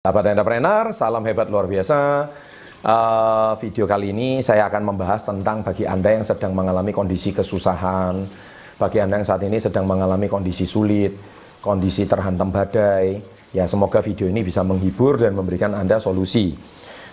Sahabat 0.00 0.32
entrepreneur, 0.32 0.96
salam 0.96 1.20
hebat 1.28 1.52
luar 1.52 1.68
biasa. 1.68 2.24
Uh, 2.80 3.52
video 3.60 3.84
kali 3.84 4.16
ini 4.16 4.40
saya 4.40 4.64
akan 4.72 4.88
membahas 4.88 5.28
tentang 5.28 5.60
bagi 5.60 5.84
Anda 5.84 6.16
yang 6.16 6.24
sedang 6.24 6.56
mengalami 6.56 6.88
kondisi 6.88 7.36
kesusahan, 7.36 8.24
bagi 8.80 8.96
Anda 8.96 9.20
yang 9.20 9.28
saat 9.28 9.44
ini 9.44 9.60
sedang 9.60 9.84
mengalami 9.84 10.24
kondisi 10.24 10.64
sulit, 10.64 11.20
kondisi 11.60 12.08
terhantam 12.08 12.48
badai. 12.48 13.20
Ya, 13.52 13.68
semoga 13.68 14.00
video 14.00 14.24
ini 14.24 14.40
bisa 14.40 14.64
menghibur 14.64 15.20
dan 15.20 15.36
memberikan 15.36 15.76
Anda 15.76 16.00
solusi. 16.00 16.56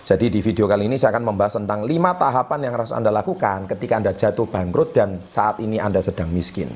Jadi 0.08 0.32
di 0.32 0.40
video 0.40 0.64
kali 0.64 0.88
ini 0.88 0.96
saya 0.96 1.12
akan 1.12 1.28
membahas 1.28 1.60
tentang 1.60 1.84
lima 1.84 2.16
tahapan 2.16 2.72
yang 2.72 2.72
harus 2.72 2.96
Anda 2.96 3.12
lakukan 3.12 3.68
ketika 3.68 4.00
Anda 4.00 4.16
jatuh 4.16 4.48
bangkrut 4.48 4.96
dan 4.96 5.20
saat 5.28 5.60
ini 5.60 5.76
Anda 5.76 6.00
sedang 6.00 6.32
miskin. 6.32 6.72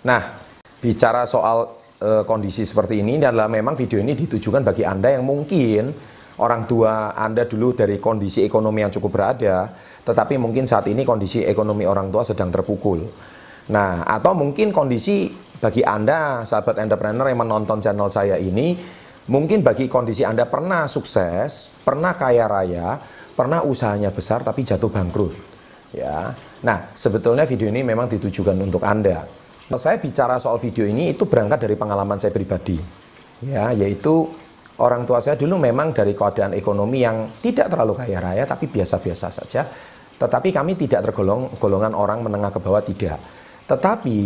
Nah, 0.00 0.22
bicara 0.80 1.28
soal 1.28 1.76
e, 2.00 2.24
kondisi 2.24 2.64
seperti 2.64 3.04
ini 3.04 3.20
adalah 3.20 3.52
memang 3.52 3.76
video 3.76 4.00
ini 4.00 4.16
ditujukan 4.16 4.64
bagi 4.64 4.84
Anda 4.88 5.12
yang 5.12 5.28
mungkin 5.28 5.92
orang 6.40 6.64
tua 6.64 7.12
Anda 7.12 7.44
dulu 7.44 7.76
dari 7.76 8.00
kondisi 8.00 8.40
ekonomi 8.40 8.80
yang 8.80 8.92
cukup 8.92 9.10
berada, 9.12 9.68
tetapi 10.08 10.40
mungkin 10.40 10.64
saat 10.64 10.88
ini 10.88 11.04
kondisi 11.04 11.44
ekonomi 11.44 11.84
orang 11.84 12.08
tua 12.08 12.24
sedang 12.24 12.48
terpukul. 12.48 13.04
Nah, 13.70 14.02
atau 14.08 14.32
mungkin 14.32 14.72
kondisi 14.72 15.28
bagi 15.60 15.84
Anda, 15.84 16.48
sahabat 16.48 16.80
entrepreneur 16.80 17.28
yang 17.28 17.44
menonton 17.44 17.84
channel 17.84 18.08
saya 18.08 18.40
ini, 18.40 18.80
mungkin 19.28 19.60
bagi 19.60 19.84
kondisi 19.84 20.24
Anda 20.24 20.48
pernah 20.48 20.88
sukses, 20.88 21.68
pernah 21.84 22.16
kaya 22.16 22.48
raya, 22.48 22.96
pernah 23.36 23.60
usahanya 23.60 24.08
besar 24.08 24.40
tapi 24.40 24.64
jatuh 24.64 24.88
bangkrut. 24.88 25.36
Ya. 25.92 26.32
Nah, 26.64 26.88
sebetulnya 26.96 27.44
video 27.44 27.68
ini 27.68 27.84
memang 27.84 28.08
ditujukan 28.08 28.56
untuk 28.56 28.80
Anda. 28.80 29.39
Saya 29.78 30.02
bicara 30.02 30.34
soal 30.42 30.58
video 30.58 30.82
ini 30.82 31.14
itu 31.14 31.30
berangkat 31.30 31.62
dari 31.62 31.78
pengalaman 31.78 32.18
saya 32.18 32.34
pribadi. 32.34 32.74
Ya, 33.46 33.70
yaitu 33.70 34.26
orang 34.82 35.06
tua 35.06 35.22
saya 35.22 35.38
dulu 35.38 35.62
memang 35.62 35.94
dari 35.94 36.10
keadaan 36.10 36.58
ekonomi 36.58 37.06
yang 37.06 37.38
tidak 37.38 37.70
terlalu 37.70 37.94
kaya 37.94 38.18
raya 38.18 38.44
tapi 38.50 38.66
biasa-biasa 38.66 39.30
saja. 39.30 39.62
Tetapi 40.18 40.50
kami 40.50 40.74
tidak 40.74 41.06
tergolong 41.06 41.54
golongan 41.62 41.94
orang 41.94 42.26
menengah 42.26 42.50
ke 42.50 42.58
bawah 42.58 42.82
tidak. 42.82 43.16
Tetapi 43.70 44.18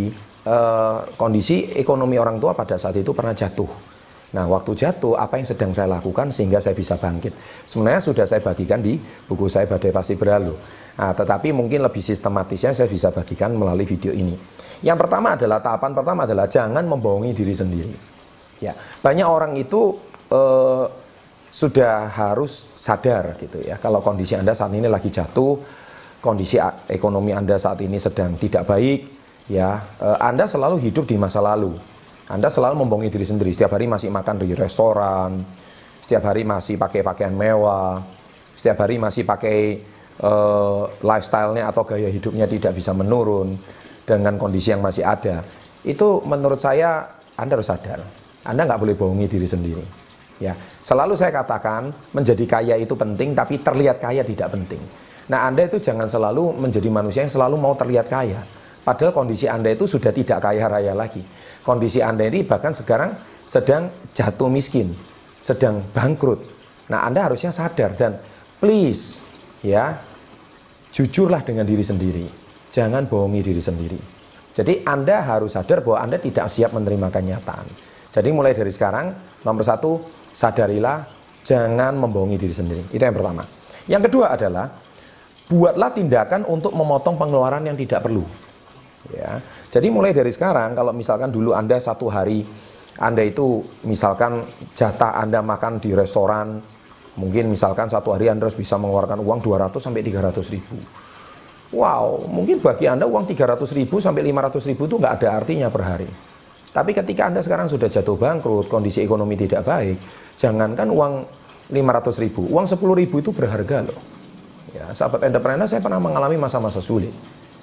eh, 0.49 0.97
kondisi 1.13 1.77
ekonomi 1.77 2.17
orang 2.17 2.41
tua 2.41 2.57
pada 2.57 2.81
saat 2.81 2.97
itu 2.97 3.13
pernah 3.13 3.37
jatuh. 3.37 3.94
Nah, 4.35 4.51
waktu 4.51 4.75
jatuh, 4.75 5.15
apa 5.15 5.39
yang 5.39 5.47
sedang 5.47 5.71
saya 5.71 5.87
lakukan 5.87 6.27
sehingga 6.27 6.59
saya 6.59 6.75
bisa 6.75 6.99
bangkit? 6.99 7.31
Sebenarnya 7.63 8.03
sudah 8.03 8.27
saya 8.27 8.43
bagikan 8.43 8.83
di 8.83 8.99
buku 8.99 9.47
saya 9.47 9.63
Badai 9.63 9.95
Pasti 9.95 10.19
Berlalu. 10.19 10.51
Nah, 10.99 11.15
tetapi 11.15 11.55
mungkin 11.55 11.79
lebih 11.79 12.03
sistematisnya 12.03 12.75
saya 12.75 12.91
bisa 12.91 13.15
bagikan 13.15 13.55
melalui 13.55 13.87
video 13.87 14.11
ini. 14.11 14.35
Yang 14.83 15.07
pertama 15.07 15.39
adalah 15.39 15.63
tahapan 15.63 15.91
pertama 15.95 16.27
adalah 16.27 16.51
jangan 16.51 16.83
membohongi 16.83 17.31
diri 17.31 17.55
sendiri. 17.55 17.95
Ya, 18.59 18.75
banyak 18.75 19.23
orang 19.23 19.55
itu 19.55 19.95
eh, 20.27 20.85
sudah 21.47 22.11
harus 22.11 22.67
sadar 22.75 23.39
gitu 23.39 23.63
ya. 23.63 23.79
Kalau 23.79 24.03
kondisi 24.03 24.35
Anda 24.35 24.51
saat 24.51 24.75
ini 24.75 24.91
lagi 24.91 25.07
jatuh, 25.07 25.63
kondisi 26.19 26.59
ekonomi 26.91 27.31
Anda 27.31 27.55
saat 27.55 27.79
ini 27.79 27.95
sedang 27.95 28.35
tidak 28.35 28.67
baik, 28.67 28.99
ya, 29.47 29.79
eh, 30.03 30.17
Anda 30.19 30.43
selalu 30.43 30.83
hidup 30.83 31.07
di 31.07 31.15
masa 31.15 31.39
lalu. 31.39 31.94
Anda 32.25 32.49
selalu 32.49 32.81
membohongi 32.85 33.13
diri 33.13 33.25
sendiri. 33.25 33.53
Setiap 33.53 33.77
hari 33.77 33.85
masih 33.85 34.09
makan 34.09 34.41
di 34.41 34.57
restoran, 34.57 35.45
setiap 36.01 36.25
hari 36.29 36.41
masih 36.41 36.77
pakai 36.77 37.05
pakaian 37.05 37.33
mewah, 37.33 38.01
setiap 38.57 38.81
hari 38.81 38.97
masih 38.97 39.25
pakai 39.25 39.81
uh, 40.25 40.89
lifestyle-nya 41.05 41.69
atau 41.69 41.85
gaya 41.85 42.09
hidupnya 42.09 42.49
tidak 42.49 42.77
bisa 42.77 42.97
menurun 42.97 43.57
dengan 44.05 44.37
kondisi 44.37 44.73
yang 44.73 44.81
masih 44.81 45.05
ada, 45.05 45.45
itu 45.85 46.21
menurut 46.25 46.57
saya 46.61 47.09
Anda 47.37 47.57
harus 47.57 47.69
sadar. 47.69 48.01
Anda 48.45 48.69
nggak 48.69 48.79
boleh 48.81 48.95
bohongi 48.97 49.25
diri 49.25 49.49
sendiri. 49.49 49.85
Ya, 50.37 50.53
selalu 50.83 51.15
saya 51.15 51.31
katakan 51.31 51.95
menjadi 52.11 52.43
kaya 52.45 52.75
itu 52.77 52.93
penting, 52.93 53.33
tapi 53.33 53.61
terlihat 53.61 53.97
kaya 54.03 54.21
tidak 54.21 54.51
penting. 54.51 54.81
Nah, 55.25 55.49
Anda 55.49 55.65
itu 55.65 55.81
jangan 55.81 56.05
selalu 56.05 56.53
menjadi 56.53 56.89
manusia 56.91 57.25
yang 57.25 57.33
selalu 57.33 57.55
mau 57.57 57.73
terlihat 57.73 58.05
kaya. 58.05 58.45
Padahal 58.85 59.17
kondisi 59.17 59.49
Anda 59.49 59.73
itu 59.73 59.89
sudah 59.89 60.13
tidak 60.13 60.45
kaya 60.45 60.69
raya 60.69 60.93
lagi. 60.93 61.25
Kondisi 61.65 62.05
Anda 62.05 62.29
ini 62.29 62.45
bahkan 62.45 62.77
sekarang 62.77 63.17
sedang 63.49 63.89
jatuh 64.13 64.45
miskin, 64.45 64.93
sedang 65.41 65.81
bangkrut. 65.89 66.37
Nah, 66.93 67.01
Anda 67.09 67.25
harusnya 67.25 67.49
sadar 67.49 67.97
dan 67.97 68.21
please 68.61 69.25
ya 69.65 69.97
jujurlah 70.93 71.41
dengan 71.41 71.65
diri 71.65 71.81
sendiri. 71.81 72.29
Jangan 72.69 73.09
bohongi 73.09 73.41
diri 73.41 73.57
sendiri. 73.57 73.97
Jadi 74.53 74.85
Anda 74.85 75.19
harus 75.25 75.57
sadar 75.57 75.81
bahwa 75.81 76.05
Anda 76.05 76.21
tidak 76.21 76.45
siap 76.53 76.71
menerima 76.77 77.09
kenyataan. 77.09 77.65
Jadi 78.13 78.29
mulai 78.31 78.53
dari 78.53 78.71
sekarang, 78.71 79.11
nomor 79.43 79.65
satu, 79.65 79.99
sadarilah, 80.31 81.03
jangan 81.43 81.99
membohongi 81.99 82.39
diri 82.39 82.55
sendiri. 82.55 82.83
Itu 82.93 83.03
yang 83.03 83.17
pertama. 83.17 83.43
Yang 83.91 84.07
kedua 84.07 84.31
adalah, 84.31 84.71
buatlah 85.51 85.91
tindakan 85.91 86.47
untuk 86.47 86.71
memotong 86.71 87.19
pengeluaran 87.19 87.67
yang 87.67 87.75
tidak 87.75 88.07
perlu. 88.07 88.23
Ya. 89.13 89.43
Jadi 89.69 89.91
mulai 89.93 90.15
dari 90.15 90.31
sekarang, 90.33 90.73
kalau 90.73 90.95
misalkan 90.95 91.29
dulu 91.29 91.53
Anda 91.53 91.77
satu 91.77 92.09
hari, 92.09 92.41
Anda 92.97 93.21
itu 93.27 93.61
misalkan 93.85 94.45
jatah 94.73 95.19
Anda 95.19 95.43
makan 95.45 95.77
di 95.83 95.93
restoran 95.93 96.63
Mungkin 97.15 97.47
misalkan 97.47 97.87
satu 97.87 98.11
hari 98.11 98.27
Anda 98.27 98.47
harus 98.47 98.59
bisa 98.59 98.75
mengeluarkan 98.75 99.23
uang 99.23 99.39
200 99.39 99.79
sampai 99.79 100.03
300 100.03 100.51
ribu. 100.51 100.75
Wow, 101.71 102.27
mungkin 102.27 102.59
bagi 102.59 102.91
Anda 102.91 103.07
uang 103.07 103.23
300 103.23 103.71
ribu 103.71 104.03
sampai 104.03 104.21
500 104.31 104.67
ribu 104.67 104.83
itu 104.87 104.95
nggak 104.99 105.13
ada 105.23 105.27
artinya 105.39 105.71
per 105.71 105.83
hari. 105.83 106.09
Tapi 106.75 106.91
ketika 106.91 107.31
Anda 107.31 107.39
sekarang 107.39 107.71
sudah 107.71 107.87
jatuh 107.87 108.19
bangkrut, 108.19 108.67
kondisi 108.67 108.99
ekonomi 108.99 109.39
tidak 109.39 109.63
baik, 109.63 109.95
jangankan 110.35 110.91
uang 110.91 111.13
500 111.71 112.23
ribu, 112.23 112.51
uang 112.51 112.67
10 112.67 112.83
ribu 112.99 113.15
itu 113.23 113.31
berharga 113.31 113.87
loh. 113.87 113.99
Ya, 114.75 114.91
sahabat 114.91 115.23
entrepreneur 115.23 115.63
saya 115.71 115.79
pernah 115.79 116.03
mengalami 116.03 116.35
masa-masa 116.35 116.83
sulit. 116.83 117.15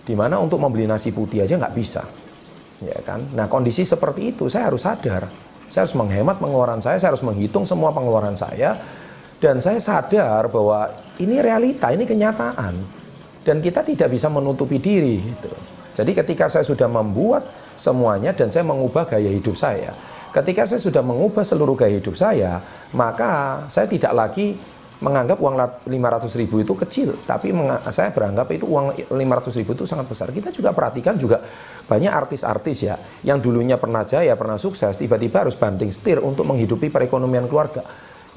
Di 0.03 0.15
mana 0.19 0.39
untuk 0.43 0.59
membeli 0.59 0.87
nasi 0.87 1.15
putih 1.15 1.47
aja 1.47 1.55
nggak 1.59 1.75
bisa. 1.75 2.03
Ya 2.83 2.99
kan? 3.07 3.23
Nah 3.39 3.47
kondisi 3.47 3.87
seperti 3.87 4.35
itu 4.35 4.51
saya 4.51 4.71
harus 4.71 4.83
sadar. 4.83 5.31
Saya 5.73 5.89
harus 5.89 5.97
menghemat 5.97 6.37
pengeluaran 6.37 6.85
saya, 6.85 7.01
saya 7.01 7.17
harus 7.17 7.25
menghitung 7.25 7.65
semua 7.65 7.89
pengeluaran 7.97 8.37
saya, 8.37 8.77
dan 9.41 9.57
saya 9.57 9.81
sadar 9.81 10.53
bahwa 10.53 10.93
ini 11.17 11.41
realita, 11.41 11.89
ini 11.89 12.05
kenyataan. 12.05 12.77
Dan 13.43 13.59
kita 13.65 13.81
tidak 13.81 14.13
bisa 14.13 14.29
menutupi 14.29 14.77
diri 14.77 15.19
gitu. 15.19 15.51
Jadi 15.97 16.13
ketika 16.13 16.47
saya 16.47 16.63
sudah 16.63 16.87
membuat 16.87 17.49
semuanya 17.81 18.31
dan 18.31 18.53
saya 18.53 18.63
mengubah 18.63 19.09
gaya 19.09 19.33
hidup 19.33 19.59
saya. 19.59 19.97
Ketika 20.31 20.65
saya 20.65 20.81
sudah 20.81 21.03
mengubah 21.05 21.45
seluruh 21.45 21.77
gaya 21.77 21.99
hidup 21.99 22.17
saya, 22.17 22.63
maka 22.95 23.65
saya 23.67 23.91
tidak 23.91 24.13
lagi 24.15 24.55
menganggap 25.03 25.43
uang 25.43 25.59
500 25.83 26.39
ribu 26.39 26.63
itu 26.63 26.79
kecil, 26.79 27.19
tapi 27.27 27.51
saya 27.91 28.15
beranggap 28.15 28.47
itu 28.55 28.71
uang 28.71 29.11
500 29.11 29.59
ribu 29.59 29.75
itu 29.75 29.83
sangat 29.83 30.07
besar. 30.07 30.31
Kita 30.31 30.55
juga 30.55 30.71
perhatikan 30.71 31.19
juga 31.19 31.43
banyak 31.91 32.13
artis-artis 32.15 32.87
ya, 32.87 32.95
yang 33.27 33.43
dulunya 33.43 33.75
pernah 33.83 34.07
jaya, 34.07 34.39
pernah 34.39 34.57
sukses, 34.63 34.95
tiba-tiba 34.95 35.43
harus 35.43 35.59
banting 35.59 35.91
setir 35.91 36.23
untuk 36.23 36.47
menghidupi 36.47 36.87
perekonomian 36.87 37.51
keluarga. 37.51 37.83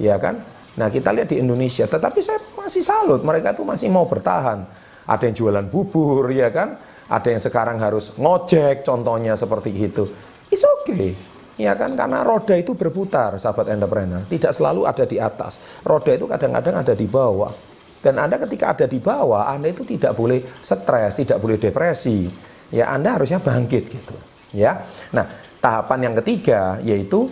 Ya 0.02 0.18
kan? 0.18 0.42
Nah 0.76 0.90
kita 0.90 1.14
lihat 1.14 1.30
di 1.30 1.40
Indonesia, 1.40 1.86
tetapi 1.86 2.20
saya 2.20 2.42
masih 2.58 2.82
salut, 2.82 3.22
mereka 3.22 3.53
tuh 3.53 3.64
masih 3.64 3.88
mau 3.88 4.09
bertahan. 4.09 4.66
Ada 5.06 5.30
yang 5.30 5.36
jualan 5.38 5.66
bubur, 5.70 6.34
ya 6.34 6.50
kan? 6.50 6.82
Ada 7.06 7.38
yang 7.38 7.42
sekarang 7.46 7.78
harus 7.78 8.09
ngojek, 8.18 8.82
contohnya 8.82 9.38
seperti 9.38 9.70
itu. 9.70 10.09
It's 10.50 10.66
okay, 10.82 11.14
ya 11.56 11.74
kan? 11.76 11.96
Karena 11.96 12.24
roda 12.24 12.56
itu 12.56 12.76
berputar, 12.76 13.36
sahabat 13.40 13.72
entrepreneur. 13.72 14.24
Tidak 14.28 14.52
selalu 14.52 14.88
ada 14.88 15.04
di 15.04 15.18
atas. 15.20 15.60
Roda 15.84 16.12
itu 16.16 16.26
kadang-kadang 16.28 16.76
ada 16.84 16.94
di 16.94 17.08
bawah. 17.08 17.52
Dan 18.00 18.22
Anda 18.22 18.38
ketika 18.38 18.78
ada 18.78 18.86
di 18.86 19.02
bawah, 19.02 19.50
Anda 19.50 19.74
itu 19.74 19.82
tidak 19.82 20.14
boleh 20.14 20.62
stres, 20.62 21.18
tidak 21.18 21.41
boleh 21.41 21.58
depresi. 21.58 22.29
Ya, 22.70 22.94
Anda 22.94 23.18
harusnya 23.18 23.41
bangkit 23.41 23.84
gitu. 23.90 24.16
Ya. 24.53 24.85
Nah, 25.09 25.26
tahapan 25.58 26.12
yang 26.12 26.16
ketiga 26.22 26.78
yaitu 26.85 27.28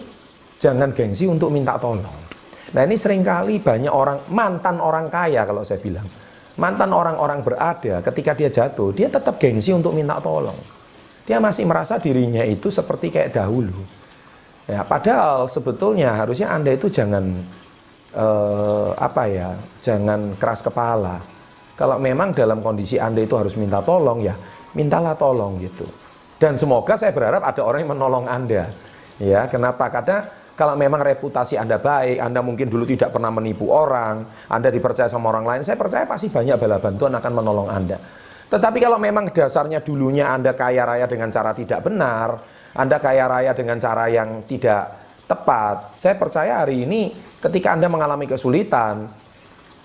jangan 0.57 0.89
gengsi 0.95 1.30
untuk 1.30 1.53
minta 1.53 1.77
tolong. 1.77 2.24
Nah 2.74 2.81
ini 2.81 2.97
sering 2.97 3.21
kali 3.21 3.62
banyak 3.62 3.94
orang, 3.94 4.25
mantan 4.33 4.81
orang 4.81 5.06
kaya 5.13 5.45
kalau 5.45 5.62
saya 5.62 5.77
bilang. 5.77 6.09
Mantan 6.53 6.94
orang-orang 6.94 7.42
berada 7.42 8.01
ketika 8.06 8.31
dia 8.38 8.50
jatuh, 8.50 8.94
dia 8.94 9.09
tetap 9.09 9.38
gengsi 9.38 9.74
untuk 9.74 9.94
minta 9.94 10.18
tolong. 10.21 10.57
Dia 11.25 11.42
masih 11.42 11.65
merasa 11.65 11.97
dirinya 12.01 12.42
itu 12.45 12.69
seperti 12.74 13.13
kayak 13.13 13.38
dahulu. 13.38 14.02
Ya, 14.63 14.80
padahal 14.88 15.51
sebetulnya 15.51 16.15
harusnya 16.15 16.56
Anda 16.56 16.71
itu 16.71 16.88
jangan 16.88 17.24
eh, 18.15 18.89
apa 18.95 19.24
ya, 19.27 19.50
jangan 19.83 20.39
keras 20.39 20.63
kepala. 20.63 21.19
Kalau 21.75 22.00
memang 22.00 22.31
dalam 22.31 22.63
kondisi 22.63 22.95
Anda 22.95 23.25
itu 23.25 23.36
harus 23.36 23.60
minta 23.60 23.83
tolong 23.83 24.24
ya, 24.24 24.38
mintalah 24.71 25.19
tolong 25.19 25.60
gitu. 25.60 25.83
Dan 26.39 26.56
semoga 26.56 26.95
saya 26.95 27.12
berharap 27.12 27.44
ada 27.44 27.62
orang 27.63 27.83
yang 27.83 27.92
menolong 27.95 28.25
Anda. 28.27 28.71
Ya, 29.19 29.48
kenapa? 29.51 29.92
Karena 29.92 30.27
kalau 30.54 30.77
memang 30.77 31.01
reputasi 31.01 31.57
Anda 31.57 31.81
baik, 31.81 32.21
Anda 32.21 32.39
mungkin 32.45 32.69
dulu 32.69 32.86
tidak 32.86 33.09
pernah 33.12 33.33
menipu 33.33 33.74
orang, 33.74 34.24
Anda 34.48 34.69
dipercaya 34.69 35.09
sama 35.09 35.33
orang 35.33 35.50
lain, 35.50 35.62
saya 35.66 35.75
percaya 35.75 36.06
pasti 36.06 36.30
banyak 36.30 36.56
bala 36.56 36.77
bantuan 36.77 37.13
akan 37.18 37.31
menolong 37.33 37.69
Anda. 37.74 37.98
Tetapi 38.54 38.77
kalau 38.77 39.01
memang 39.01 39.33
dasarnya 39.33 39.81
dulunya 39.81 40.30
Anda 40.30 40.54
kaya 40.54 40.86
raya 40.86 41.09
dengan 41.09 41.33
cara 41.33 41.57
tidak 41.57 41.81
benar, 41.89 42.38
Anda 42.73 42.97
kaya 42.97 43.29
raya 43.29 43.51
dengan 43.53 43.77
cara 43.77 44.09
yang 44.09 44.45
tidak 44.49 44.89
tepat, 45.29 45.95
saya 45.95 46.17
percaya 46.17 46.65
hari 46.65 46.83
ini 46.83 47.13
ketika 47.39 47.77
Anda 47.77 47.87
mengalami 47.87 48.25
kesulitan, 48.25 49.07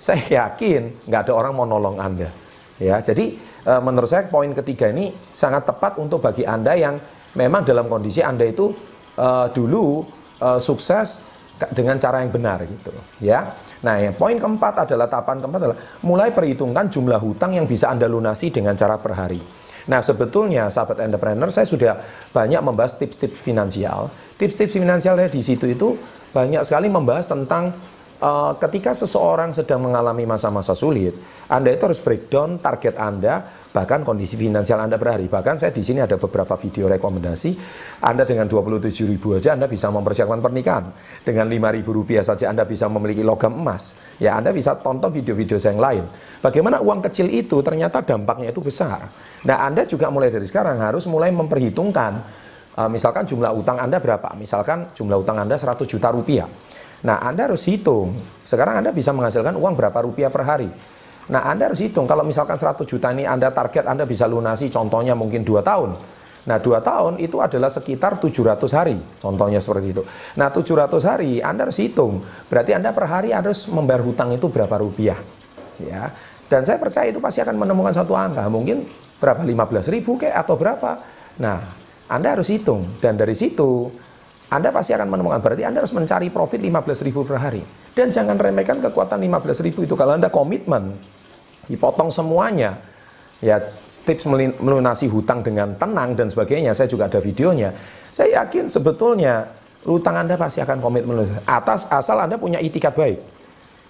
saya 0.00 0.48
yakin 0.48 1.06
nggak 1.06 1.28
ada 1.28 1.32
orang 1.36 1.52
mau 1.52 1.68
nolong 1.68 2.00
Anda. 2.00 2.28
Ya, 2.78 3.02
jadi 3.02 3.34
e, 3.66 3.72
menurut 3.82 4.06
saya 4.06 4.30
poin 4.30 4.50
ketiga 4.54 4.88
ini 4.88 5.10
sangat 5.34 5.66
tepat 5.66 5.98
untuk 5.98 6.22
bagi 6.22 6.46
Anda 6.46 6.78
yang 6.78 6.96
memang 7.36 7.66
dalam 7.66 7.90
kondisi 7.90 8.24
Anda 8.24 8.48
itu 8.48 8.72
uh, 9.18 9.46
dulu 9.52 10.06
uh, 10.40 10.58
sukses 10.62 11.20
dengan 11.74 11.98
cara 11.98 12.22
yang 12.22 12.30
benar 12.30 12.62
gitu 12.62 12.94
ya. 13.18 13.50
Nah, 13.82 13.98
yang 13.98 14.14
poin 14.14 14.38
keempat 14.38 14.86
adalah 14.86 15.10
tahapan 15.10 15.42
keempat 15.42 15.60
adalah 15.62 15.78
mulai 16.06 16.30
perhitungkan 16.30 16.86
jumlah 16.86 17.18
hutang 17.18 17.54
yang 17.58 17.66
bisa 17.66 17.90
Anda 17.90 18.06
lunasi 18.06 18.50
dengan 18.54 18.78
cara 18.78 18.94
per 18.98 19.12
hari. 19.14 19.42
Nah, 19.88 20.04
sebetulnya 20.04 20.68
sahabat 20.68 21.00
entrepreneur 21.00 21.48
saya 21.48 21.64
sudah 21.64 21.92
banyak 22.30 22.60
membahas 22.60 23.00
tips-tips 23.00 23.40
finansial. 23.40 24.12
Tips-tips 24.36 24.76
finansial 24.76 25.16
di 25.16 25.40
situ 25.40 25.64
itu 25.64 25.96
banyak 26.30 26.60
sekali 26.62 26.92
membahas 26.92 27.24
tentang 27.24 27.72
uh, 28.20 28.52
ketika 28.60 28.92
seseorang 28.92 29.56
sedang 29.56 29.88
mengalami 29.88 30.28
masa-masa 30.28 30.76
sulit, 30.76 31.16
Anda 31.48 31.72
itu 31.72 31.88
harus 31.88 31.98
breakdown 32.04 32.60
target 32.60 33.00
Anda 33.00 33.57
bahkan 33.68 34.00
kondisi 34.00 34.40
finansial 34.40 34.80
Anda 34.80 34.96
per 34.96 35.16
hari. 35.16 35.26
Bahkan 35.28 35.60
saya 35.60 35.72
di 35.72 35.84
sini 35.84 36.00
ada 36.00 36.16
beberapa 36.16 36.56
video 36.56 36.88
rekomendasi. 36.88 37.50
Anda 38.00 38.24
dengan 38.24 38.48
27 38.48 39.04
ribu 39.04 39.36
aja 39.36 39.52
Anda 39.52 39.68
bisa 39.68 39.92
mempersiapkan 39.92 40.40
pernikahan. 40.40 40.84
Dengan 41.24 41.46
5 41.48 41.76
ribu 41.76 41.90
rupiah 41.92 42.24
saja 42.24 42.48
Anda 42.48 42.64
bisa 42.64 42.88
memiliki 42.88 43.20
logam 43.20 43.60
emas. 43.60 43.98
Ya 44.16 44.36
Anda 44.40 44.56
bisa 44.56 44.80
tonton 44.80 45.12
video-video 45.12 45.60
saya 45.60 45.76
yang 45.76 45.82
lain. 45.82 46.04
Bagaimana 46.40 46.80
uang 46.80 47.04
kecil 47.04 47.28
itu 47.28 47.60
ternyata 47.60 48.00
dampaknya 48.00 48.50
itu 48.50 48.64
besar. 48.64 49.12
Nah 49.44 49.56
Anda 49.68 49.84
juga 49.84 50.08
mulai 50.08 50.32
dari 50.32 50.48
sekarang 50.48 50.80
harus 50.80 51.04
mulai 51.04 51.28
memperhitungkan. 51.30 52.46
Uh, 52.78 52.86
misalkan 52.86 53.26
jumlah 53.26 53.50
utang 53.58 53.82
Anda 53.82 53.98
berapa? 53.98 54.38
Misalkan 54.38 54.94
jumlah 54.94 55.18
utang 55.18 55.42
Anda 55.42 55.58
100 55.58 55.82
juta 55.82 56.14
rupiah. 56.14 56.46
Nah 57.02 57.20
Anda 57.20 57.50
harus 57.50 57.66
hitung. 57.66 58.16
Sekarang 58.46 58.80
Anda 58.80 58.94
bisa 58.94 59.10
menghasilkan 59.10 59.54
uang 59.58 59.74
berapa 59.74 59.98
rupiah 60.02 60.30
per 60.30 60.42
hari. 60.46 60.70
Nah, 61.28 61.44
Anda 61.44 61.68
harus 61.68 61.84
hitung 61.84 62.08
kalau 62.08 62.24
misalkan 62.24 62.56
100 62.56 62.88
juta 62.88 63.12
ini 63.12 63.28
Anda 63.28 63.52
target 63.52 63.84
Anda 63.84 64.08
bisa 64.08 64.24
lunasi 64.24 64.72
contohnya 64.72 65.12
mungkin 65.12 65.44
2 65.44 65.60
tahun. 65.60 65.90
Nah, 66.48 66.56
2 66.56 66.80
tahun 66.80 67.12
itu 67.20 67.36
adalah 67.44 67.68
sekitar 67.68 68.16
700 68.16 68.72
hari, 68.72 68.96
contohnya 69.20 69.60
seperti 69.60 69.92
itu. 69.92 70.02
Nah, 70.40 70.48
700 70.48 71.04
hari 71.04 71.44
Anda 71.44 71.68
harus 71.68 71.76
hitung. 71.76 72.24
Berarti 72.48 72.72
Anda 72.72 72.96
per 72.96 73.04
hari 73.04 73.36
harus 73.36 73.68
membayar 73.68 74.00
hutang 74.00 74.32
itu 74.32 74.48
berapa 74.48 74.80
rupiah. 74.80 75.20
Ya. 75.76 76.08
Dan 76.48 76.64
saya 76.64 76.80
percaya 76.80 77.12
itu 77.12 77.20
pasti 77.20 77.44
akan 77.44 77.60
menemukan 77.60 77.92
satu 77.92 78.16
angka, 78.16 78.48
mungkin 78.48 78.88
berapa 79.20 79.44
15 79.44 79.92
ribu 79.92 80.16
kayak 80.16 80.48
atau 80.48 80.56
berapa. 80.56 81.04
Nah, 81.36 81.60
Anda 82.08 82.40
harus 82.40 82.48
hitung 82.48 82.96
dan 83.04 83.20
dari 83.20 83.36
situ 83.36 83.92
anda 84.48 84.72
pasti 84.72 84.96
akan 84.96 85.12
menemukan 85.12 85.44
berarti 85.44 85.60
Anda 85.68 85.84
harus 85.84 85.92
mencari 85.92 86.32
profit 86.32 86.56
15 86.56 87.04
ribu 87.04 87.20
per 87.20 87.36
hari. 87.36 87.60
Dan 87.92 88.08
jangan 88.08 88.40
remehkan 88.40 88.80
kekuatan 88.80 89.20
15 89.20 89.60
ribu 89.60 89.84
itu 89.84 89.92
kalau 89.92 90.16
Anda 90.16 90.32
komitmen 90.32 90.96
dipotong 91.68 92.08
semuanya. 92.10 92.80
Ya, 93.38 93.62
tips 93.86 94.26
melunasi 94.58 95.06
hutang 95.06 95.46
dengan 95.46 95.70
tenang 95.78 96.18
dan 96.18 96.26
sebagainya, 96.26 96.74
saya 96.74 96.90
juga 96.90 97.06
ada 97.06 97.22
videonya. 97.22 97.70
Saya 98.10 98.42
yakin 98.42 98.66
sebetulnya 98.66 99.46
hutang 99.86 100.18
Anda 100.18 100.34
pasti 100.34 100.58
akan 100.58 100.82
komit 100.82 101.06
melunasi. 101.06 101.46
Atas 101.46 101.86
asal 101.86 102.18
Anda 102.18 102.34
punya 102.34 102.58
itikat 102.58 102.98
baik. 102.98 103.22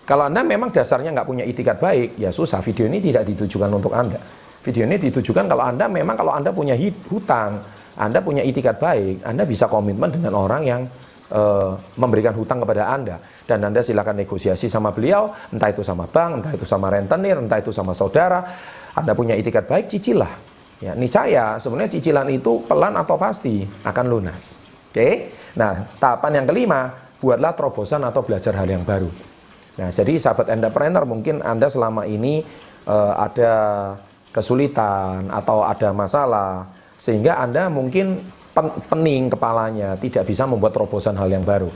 Kalau 0.04 0.28
Anda 0.28 0.44
memang 0.44 0.68
dasarnya 0.68 1.16
nggak 1.16 1.28
punya 1.28 1.44
itikat 1.48 1.80
baik, 1.80 2.20
ya 2.20 2.28
susah. 2.28 2.60
Video 2.60 2.84
ini 2.84 3.00
tidak 3.00 3.24
ditujukan 3.24 3.72
untuk 3.72 3.96
Anda. 3.96 4.20
Video 4.60 4.84
ini 4.84 5.00
ditujukan 5.00 5.48
kalau 5.48 5.64
Anda 5.64 5.88
memang 5.88 6.16
kalau 6.16 6.32
Anda 6.36 6.52
punya 6.52 6.76
hutang, 7.08 7.64
Anda 7.96 8.20
punya 8.20 8.44
itikat 8.44 8.76
baik, 8.76 9.24
Anda 9.24 9.48
bisa 9.48 9.64
komitmen 9.64 10.12
dengan 10.12 10.36
orang 10.36 10.62
yang 10.68 10.80
uh, 11.32 11.76
memberikan 11.96 12.32
hutang 12.36 12.60
kepada 12.62 12.92
Anda 12.92 13.20
dan 13.48 13.64
Anda 13.64 13.80
silakan 13.80 14.20
negosiasi 14.20 14.68
sama 14.68 14.92
beliau, 14.92 15.32
entah 15.52 15.72
itu 15.72 15.80
sama 15.80 16.08
bank, 16.08 16.42
entah 16.42 16.52
itu 16.52 16.66
sama 16.68 16.92
rentenir, 16.92 17.36
entah 17.40 17.58
itu 17.60 17.72
sama 17.72 17.96
saudara. 17.96 18.44
Anda 18.92 19.14
punya 19.14 19.36
itikat 19.38 19.68
baik, 19.68 19.88
cicilah. 19.88 20.34
Ya, 20.78 20.94
saya 21.10 21.58
sebenarnya 21.58 21.98
cicilan 21.98 22.30
itu 22.30 22.62
pelan 22.66 22.94
atau 22.94 23.18
pasti 23.18 23.66
akan 23.82 24.04
lunas. 24.06 24.62
Oke. 24.94 25.34
Nah, 25.58 25.90
tahapan 25.98 26.42
yang 26.42 26.46
kelima, 26.46 26.94
buatlah 27.18 27.52
terobosan 27.58 28.06
atau 28.06 28.22
belajar 28.22 28.54
hal 28.54 28.68
yang 28.70 28.86
baru. 28.86 29.10
Nah, 29.78 29.90
jadi 29.94 30.18
sahabat 30.18 30.50
entrepreneur 30.50 31.02
mungkin 31.06 31.42
Anda 31.42 31.70
selama 31.70 32.06
ini 32.06 32.42
uh, 32.86 33.14
ada 33.18 33.54
kesulitan 34.30 35.30
atau 35.30 35.66
ada 35.66 35.90
masalah 35.94 36.66
sehingga 36.98 37.38
Anda 37.38 37.70
mungkin 37.70 38.22
pening 38.90 39.30
kepalanya, 39.30 39.94
tidak 40.00 40.26
bisa 40.26 40.44
membuat 40.44 40.74
terobosan 40.74 41.14
hal 41.14 41.30
yang 41.30 41.46
baru. 41.46 41.70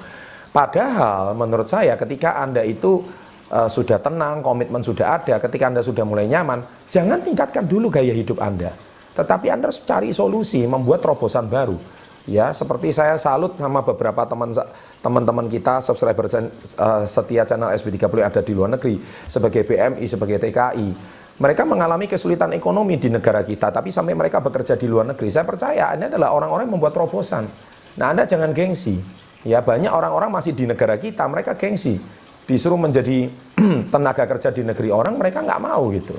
Padahal 0.53 1.33
menurut 1.33 1.65
saya 1.65 1.97
ketika 1.97 2.37
Anda 2.37 2.61
itu 2.61 3.01
uh, 3.49 3.69
sudah 3.69 3.97
tenang, 4.01 4.45
komitmen 4.45 4.85
sudah 4.85 5.21
ada, 5.21 5.41
ketika 5.41 5.73
Anda 5.73 5.81
sudah 5.81 6.05
mulai 6.05 6.29
nyaman, 6.29 6.65
jangan 6.93 7.25
tingkatkan 7.25 7.65
dulu 7.65 7.89
gaya 7.89 8.13
hidup 8.13 8.37
Anda. 8.43 8.73
Tetapi 9.17 9.49
Anda 9.49 9.73
harus 9.73 9.81
cari 9.85 10.13
solusi, 10.13 10.65
membuat 10.69 11.05
terobosan 11.05 11.49
baru. 11.49 11.77
Ya, 12.23 12.55
seperti 12.55 12.95
saya 12.95 13.19
salut 13.19 13.59
sama 13.59 13.83
beberapa 13.83 14.23
teman 14.31 14.55
teman-teman 15.03 15.51
kita 15.51 15.83
subscriber 15.83 16.31
uh, 16.31 17.03
setia 17.03 17.43
channel 17.43 17.75
SB30 17.75 18.23
ada 18.23 18.39
di 18.39 18.55
luar 18.55 18.71
negeri 18.71 19.03
sebagai 19.27 19.67
BMI, 19.67 20.07
sebagai 20.07 20.39
TKI 20.39 21.19
mereka 21.43 21.67
mengalami 21.67 22.07
kesulitan 22.07 22.55
ekonomi 22.55 23.03
di 23.03 23.11
negara 23.11 23.43
kita, 23.43 23.75
tapi 23.75 23.91
sampai 23.91 24.15
mereka 24.15 24.39
bekerja 24.39 24.79
di 24.79 24.87
luar 24.87 25.11
negeri, 25.11 25.27
saya 25.27 25.43
percaya 25.43 25.91
ini 25.99 26.07
adalah 26.07 26.31
orang-orang 26.39 26.71
yang 26.71 26.79
membuat 26.79 26.95
terobosan. 26.95 27.51
Nah, 27.99 28.15
Anda 28.15 28.31
jangan 28.31 28.55
gengsi. 28.55 29.03
Ya, 29.43 29.59
banyak 29.59 29.91
orang-orang 29.91 30.31
masih 30.31 30.55
di 30.55 30.71
negara 30.71 30.95
kita, 31.03 31.27
mereka 31.27 31.59
gengsi. 31.59 31.99
Disuruh 32.47 32.79
menjadi 32.79 33.27
tenaga 33.93 34.23
kerja 34.31 34.55
di 34.55 34.63
negeri 34.63 34.95
orang, 34.95 35.19
mereka 35.19 35.43
nggak 35.43 35.59
mau 35.59 35.91
gitu. 35.91 36.15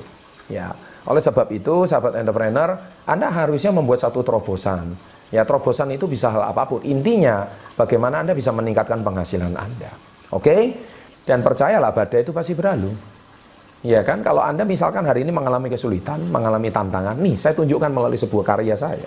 Ya, 0.52 0.76
oleh 1.08 1.24
sebab 1.24 1.48
itu, 1.56 1.88
sahabat 1.88 2.20
entrepreneur, 2.20 2.76
Anda 3.08 3.32
harusnya 3.32 3.72
membuat 3.72 4.04
satu 4.04 4.20
terobosan. 4.20 4.92
Ya, 5.32 5.48
terobosan 5.48 5.88
itu 5.96 6.04
bisa 6.04 6.28
hal 6.28 6.52
apa 6.52 6.68
pun. 6.68 6.84
Intinya, 6.84 7.48
bagaimana 7.80 8.20
Anda 8.20 8.36
bisa 8.36 8.52
meningkatkan 8.52 9.00
penghasilan 9.00 9.56
Anda. 9.56 9.88
Oke? 10.36 10.76
Dan 11.24 11.40
percayalah, 11.40 11.96
badai 11.96 12.28
itu 12.28 12.36
pasti 12.36 12.52
berlalu. 12.52 13.13
Ya 13.84 14.00
kan, 14.00 14.24
kalau 14.24 14.40
Anda 14.40 14.64
misalkan 14.64 15.04
hari 15.04 15.28
ini 15.28 15.30
mengalami 15.30 15.68
kesulitan, 15.68 16.32
mengalami 16.32 16.72
tantangan, 16.72 17.20
nih 17.20 17.36
saya 17.36 17.52
tunjukkan 17.52 17.92
melalui 17.92 18.16
sebuah 18.16 18.56
karya 18.56 18.72
saya. 18.80 19.04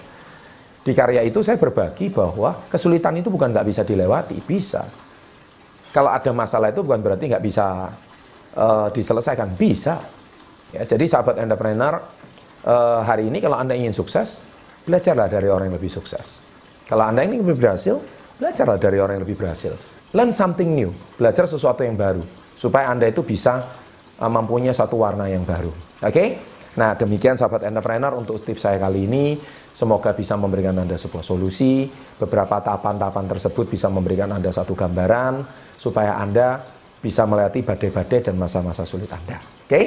Di 0.86 0.94
karya 0.94 1.26
itu 1.26 1.42
saya 1.42 1.58
berbagi 1.58 2.14
bahwa 2.14 2.70
kesulitan 2.70 3.18
itu 3.18 3.34
bukan 3.34 3.50
nggak 3.50 3.66
bisa 3.66 3.82
dilewati, 3.82 4.38
bisa. 4.46 4.86
Kalau 5.90 6.14
ada 6.14 6.30
masalah 6.30 6.70
itu 6.70 6.86
bukan 6.86 7.02
berarti 7.02 7.26
nggak 7.26 7.42
bisa 7.42 7.90
uh, 8.54 8.88
diselesaikan, 8.94 9.58
bisa. 9.58 9.98
Ya, 10.70 10.86
jadi 10.86 11.10
sahabat 11.10 11.42
entrepreneur, 11.42 11.98
uh, 12.70 13.02
hari 13.02 13.34
ini 13.34 13.42
kalau 13.42 13.58
Anda 13.58 13.74
ingin 13.74 13.98
sukses, 13.98 14.46
belajarlah 14.86 15.26
dari 15.26 15.50
orang 15.50 15.74
yang 15.74 15.82
lebih 15.82 15.90
sukses. 15.90 16.38
Kalau 16.86 17.02
Anda 17.02 17.26
ingin 17.26 17.42
lebih 17.42 17.66
berhasil, 17.66 17.98
belajarlah 18.38 18.78
dari 18.78 19.02
orang 19.02 19.18
yang 19.18 19.26
lebih 19.26 19.42
berhasil. 19.42 19.74
Learn 20.14 20.30
something 20.30 20.70
new, 20.70 20.94
belajar 21.18 21.50
sesuatu 21.50 21.82
yang 21.82 21.98
baru, 21.98 22.22
supaya 22.54 22.94
Anda 22.94 23.10
itu 23.10 23.26
bisa 23.26 23.66
mempunyai 24.26 24.74
satu 24.74 24.98
warna 24.98 25.30
yang 25.30 25.46
baru. 25.46 25.70
Oke? 26.02 26.10
Okay? 26.10 26.28
Nah, 26.78 26.94
demikian 26.94 27.34
sahabat 27.34 27.66
entrepreneur 27.66 28.14
untuk 28.14 28.38
tips 28.42 28.70
saya 28.70 28.78
kali 28.78 29.10
ini. 29.10 29.38
Semoga 29.74 30.14
bisa 30.14 30.38
memberikan 30.38 30.78
Anda 30.78 30.94
sebuah 30.94 31.26
solusi. 31.26 31.90
Beberapa 32.18 32.62
tahapan-tahapan 32.62 33.26
tersebut 33.30 33.66
bisa 33.66 33.90
memberikan 33.90 34.30
Anda 34.30 34.54
satu 34.54 34.78
gambaran 34.78 35.42
supaya 35.78 36.22
Anda 36.22 36.62
bisa 37.02 37.26
melewati 37.30 37.62
badai-badai 37.62 38.30
dan 38.30 38.36
masa-masa 38.38 38.86
sulit 38.86 39.10
Anda. 39.10 39.38
Oke? 39.42 39.70
Okay? 39.70 39.84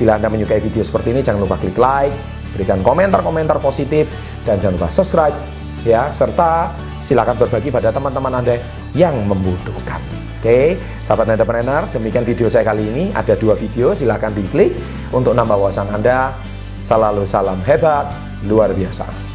Bila 0.00 0.16
Anda 0.16 0.28
menyukai 0.32 0.60
video 0.60 0.80
seperti 0.84 1.12
ini, 1.12 1.20
jangan 1.20 1.44
lupa 1.44 1.60
klik 1.60 1.76
like, 1.76 2.12
berikan 2.56 2.80
komentar-komentar 2.80 3.60
positif, 3.60 4.08
dan 4.44 4.56
jangan 4.60 4.76
lupa 4.80 4.88
subscribe, 4.92 5.36
ya, 5.84 6.08
serta 6.08 6.72
silakan 7.00 7.36
berbagi 7.40 7.68
pada 7.68 7.92
teman-teman 7.92 8.40
Anda 8.40 8.56
yang 8.96 9.16
membutuhkan. 9.24 10.11
Oke, 10.42 10.74
sahabat 11.06 11.38
entrepreneur, 11.38 11.86
demikian 11.94 12.26
video 12.26 12.50
saya 12.50 12.66
kali 12.66 12.82
ini. 12.90 13.14
Ada 13.14 13.38
dua 13.38 13.54
video, 13.54 13.94
silahkan 13.94 14.34
diklik 14.34 14.74
untuk 15.14 15.38
nambah 15.38 15.54
wawasan 15.54 15.86
Anda. 15.94 16.34
Selalu 16.82 17.22
salam 17.22 17.62
hebat, 17.62 18.10
luar 18.42 18.74
biasa. 18.74 19.31